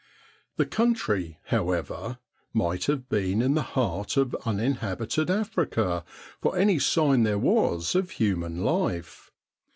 [0.55, 2.17] The country, however,
[2.53, 6.03] might have been in the heart of uninhabited Africa
[6.41, 9.29] for any sign there was of human life.